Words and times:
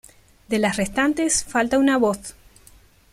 De 0.47 0.57
las 0.57 0.77
restantes 0.77 1.43
falta 1.43 1.77
una 1.77 1.95
voz. 1.95 2.33